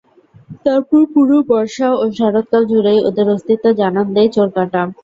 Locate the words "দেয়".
4.15-4.29